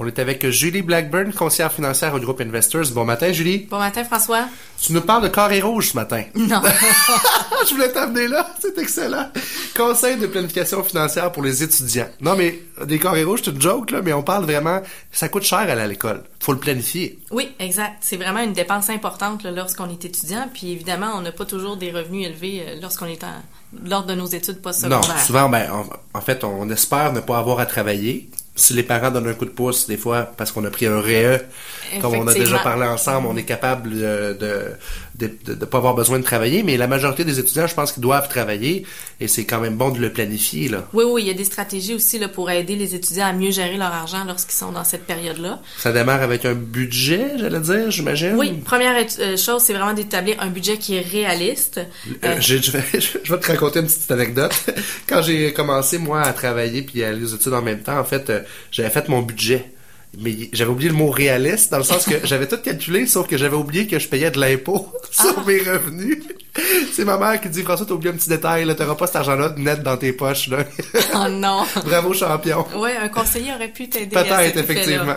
[0.00, 2.92] On est avec Julie Blackburn, conseillère financière au groupe Investors.
[2.92, 3.66] Bon matin, Julie.
[3.68, 4.44] Bon matin, François.
[4.80, 6.22] Tu nous parles de carré rouge ce matin.
[6.36, 6.62] Non.
[7.68, 8.48] Je voulais t'amener là.
[8.60, 9.28] C'est excellent.
[9.76, 12.06] Conseil de planification financière pour les étudiants.
[12.20, 14.80] Non, mais des carrés rouges, c'est une joke, là, mais on parle vraiment,
[15.10, 16.22] ça coûte cher à aller à l'école.
[16.38, 17.18] Faut le planifier.
[17.32, 17.96] Oui, exact.
[18.00, 20.48] C'est vraiment une dépense importante lorsqu'on est étudiant.
[20.54, 23.34] Puis évidemment, on n'a pas toujours des revenus élevés euh, lorsqu'on est en,
[23.84, 25.00] lors de nos études postsecondaires.
[25.00, 28.82] Non, souvent, ben, en, en fait, on espère ne pas avoir à travailler si les
[28.82, 31.38] parents donnent un coup de pouce, des fois, parce qu'on a pris un RE,
[32.00, 34.64] comme on a déjà parlé ensemble, on est capable de, de,
[35.18, 38.02] de, de, pas avoir besoin de travailler, mais la majorité des étudiants, je pense qu'ils
[38.02, 38.86] doivent travailler
[39.20, 40.68] et c'est quand même bon de le planifier.
[40.68, 40.88] Là.
[40.92, 43.50] Oui, oui, il y a des stratégies aussi là, pour aider les étudiants à mieux
[43.50, 45.60] gérer leur argent lorsqu'ils sont dans cette période-là.
[45.78, 48.34] Ça démarre avec un budget, j'allais dire, j'imagine?
[48.36, 51.80] Oui, première euh, chose, c'est vraiment d'établir un budget qui est réaliste.
[52.24, 52.84] Euh, je, vais,
[53.24, 54.54] je vais te raconter une petite anecdote.
[55.08, 58.04] Quand j'ai commencé, moi, à travailler puis à aller aux études en même temps, en
[58.04, 58.40] fait, euh,
[58.70, 59.72] j'avais fait mon budget
[60.16, 63.36] mais j'avais oublié le mot réaliste dans le sens que j'avais tout calculé sauf que
[63.36, 65.44] j'avais oublié que je payais de l'impôt sur ah.
[65.46, 66.18] mes revenus.
[66.92, 69.16] C'est ma mère qui dit François t'as oublié un petit détail là t'auras pas cet
[69.16, 70.64] argent-là net dans tes poches là.
[71.14, 71.64] Oh non.
[71.84, 72.66] Bravo champion.
[72.76, 74.14] Ouais un conseiller aurait pu t'aider.
[74.14, 75.14] Peut-être effectivement.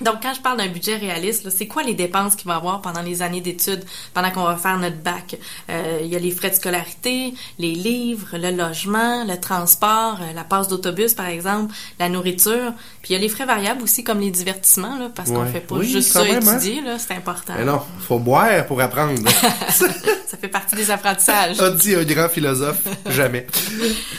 [0.00, 2.82] Donc, quand je parle d'un budget réaliste, c'est quoi les dépenses qu'il va y avoir
[2.82, 5.36] pendant les années d'études, pendant qu'on va faire notre bac?
[5.70, 10.32] Euh, il y a les frais de scolarité, les livres, le logement, le transport, euh,
[10.34, 12.72] la passe d'autobus, par exemple, la nourriture.
[13.02, 15.60] Puis il y a les frais variables aussi, comme les divertissements, là, parce qu'on fait
[15.60, 16.40] pas juste ça hein?
[16.40, 17.54] étudier, c'est important.
[17.56, 19.22] Mais non, faut boire pour apprendre.
[19.70, 21.60] ça fait partie des apprentissages.
[21.60, 23.46] A dit un grand philosophe, jamais.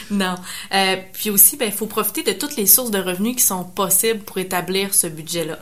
[0.09, 0.35] non.
[0.73, 3.63] Euh, puis aussi, ben, il faut profiter de toutes les sources de revenus qui sont
[3.63, 5.59] possibles pour établir ce budget-là.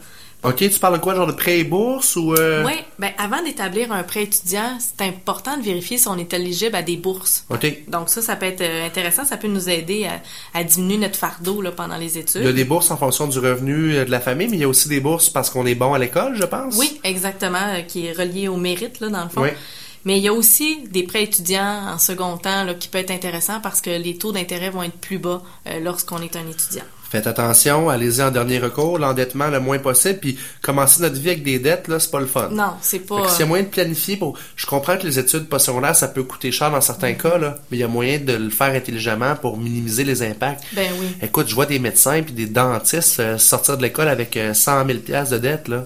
[0.47, 2.33] OK, tu parles de quoi, genre de prêt et bourse ou...
[2.33, 2.63] Euh...
[2.65, 6.75] Oui, ben avant d'établir un prêt étudiant, c'est important de vérifier si on est éligible
[6.75, 7.45] à des bourses.
[7.49, 7.65] OK.
[7.87, 10.07] Donc ça, ça peut être euh, intéressant, ça peut nous aider
[10.53, 12.41] à, diminuer notre fardeau là, pendant les études.
[12.41, 14.61] Il y a des bourses en fonction du revenu euh, de la famille, mais il
[14.61, 16.77] y a aussi des bourses parce qu'on est bon à l'école, je pense.
[16.77, 19.41] Oui, exactement, euh, qui est relié au mérite, là, dans le fond.
[19.41, 19.49] Oui.
[20.05, 23.09] Mais il y a aussi des prêts étudiants en second temps là, qui peut être
[23.09, 25.41] intéressant parce que les taux d'intérêt vont être plus bas
[25.81, 26.83] lorsqu'on est un étudiant.
[27.15, 31.43] Faites attention, allez-y en dernier recours, l'endettement le moins possible, puis commencer notre vie avec
[31.43, 32.49] des dettes, là, c'est pas le fun.
[32.51, 33.29] Non, c'est pas...
[33.29, 34.37] S'il y a moyen de planifier pour...
[34.57, 37.17] Je comprends que les études postsecondaires, ça peut coûter cher dans certains mm-hmm.
[37.21, 40.65] cas, là, mais il y a moyen de le faire intelligemment pour minimiser les impacts.
[40.73, 41.07] Ben oui.
[41.21, 44.99] Écoute, je vois des médecins puis des dentistes euh, sortir de l'école avec 100 000
[45.31, 45.85] de dettes, là.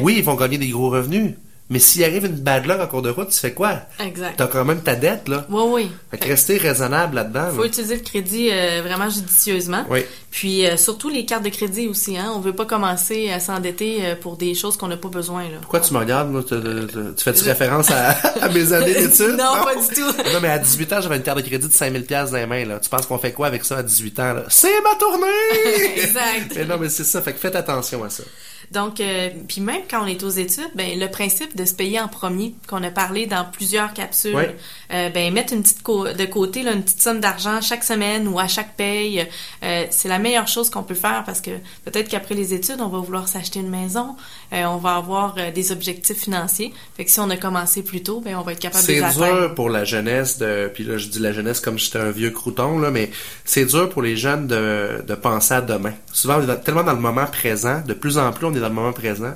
[0.00, 1.34] Oui, ils vont gagner des gros revenus.
[1.70, 3.80] Mais s'il arrive une bad luck en cours de route, tu fais quoi?
[3.98, 4.34] Exact.
[4.36, 5.46] T'as quand même ta dette, là.
[5.48, 5.90] Oui, oui.
[6.10, 7.50] Fait que rester raisonnable là-dedans.
[7.56, 9.84] Faut utiliser le crédit euh, vraiment judicieusement.
[9.88, 10.00] Oui.
[10.30, 12.30] Puis euh, surtout les cartes de crédit aussi, hein.
[12.36, 15.58] On veut pas commencer à s'endetter euh, pour des choses qu'on n'a pas besoin, là.
[15.62, 19.38] Pourquoi tu me regardes, Tu, fais-tu référence à, mes années d'études?
[19.38, 20.30] non, pas du tout.
[20.30, 22.46] non, mais à 18 ans, j'avais une carte de crédit de 5000 pièces dans les
[22.46, 22.80] mains, là.
[22.80, 24.44] Tu penses qu'on fait quoi avec ça à 18 ans, là?
[24.48, 25.96] C'est ma tournée!
[26.02, 26.52] exact.
[26.54, 27.22] mais non, mais c'est ça.
[27.22, 28.24] Fait que faites attention à ça.
[28.70, 29.02] Donc,
[29.48, 32.54] puis même quand on est aux études, ben le principe de se payer en premier
[32.68, 34.54] qu'on a parlé dans plusieurs capsules.
[34.92, 38.38] Euh, ben mettre une petite de côté là, une petite somme d'argent chaque semaine ou
[38.38, 39.26] à chaque paye,
[39.62, 41.50] euh, c'est la meilleure chose qu'on peut faire parce que
[41.84, 44.16] peut-être qu'après les études, on va vouloir s'acheter une maison,
[44.52, 46.72] euh, on va avoir des objectifs financiers.
[46.96, 49.02] Fait que si on a commencé plus tôt, ben on va être capable de les
[49.02, 49.26] atteindre.
[49.26, 52.10] C'est dur pour la jeunesse de puis là je dis la jeunesse comme j'étais un
[52.10, 53.10] vieux crouton là, mais
[53.44, 55.92] c'est dur pour les jeunes de, de penser à demain.
[56.12, 58.68] Souvent on est tellement dans le moment présent, de plus en plus on est dans
[58.68, 59.34] le moment présent,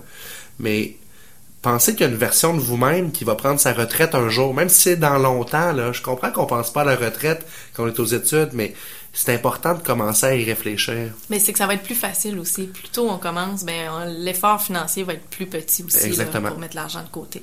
[0.58, 0.96] mais
[1.66, 4.54] pensez qu'il y a une version de vous-même qui va prendre sa retraite un jour,
[4.54, 5.72] même si c'est dans longtemps.
[5.72, 7.44] Là, je comprends qu'on pense pas à la retraite
[7.74, 8.72] quand on est aux études, mais
[9.12, 11.12] c'est important de commencer à y réfléchir.
[11.28, 12.68] Mais c'est que ça va être plus facile aussi.
[12.68, 17.02] Plus tôt on commence, ben l'effort financier va être plus petit aussi pour mettre l'argent
[17.02, 17.42] de côté.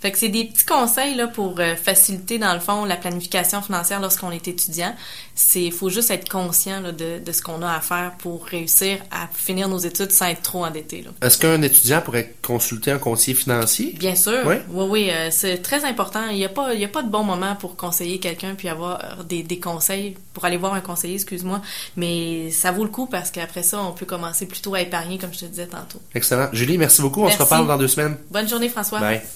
[0.00, 3.60] Fait que c'est des petits conseils là pour euh, faciliter dans le fond la planification
[3.62, 4.94] financière lorsqu'on est étudiant.
[5.34, 8.98] C'est faut juste être conscient là, de, de, ce qu'on a à faire pour réussir
[9.10, 11.04] à finir nos études sans être trop endetté.
[11.20, 13.94] Est-ce qu'un étudiant pourrait consulter un conseiller financier?
[13.98, 14.40] Bien sûr.
[14.46, 16.28] Oui, oui, oui euh, c'est très important.
[16.30, 18.68] Il n'y a pas il y a pas de bon moment pour conseiller quelqu'un puis
[18.68, 21.60] avoir des, des conseils pour aller voir un conseiller, excuse-moi,
[21.96, 25.32] mais ça vaut le coup parce qu'après ça, on peut commencer plutôt à épargner comme
[25.32, 26.00] je te disais tantôt.
[26.14, 26.48] Excellent.
[26.52, 27.22] Julie, merci beaucoup.
[27.22, 28.16] On se reparle dans deux semaines.
[28.30, 29.00] Bonne journée François.
[29.00, 29.22] Bye.